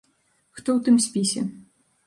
[0.55, 1.47] Хто ў тым спісе?